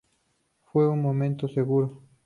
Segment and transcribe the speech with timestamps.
[0.71, 1.99] Fue un momento, seguro.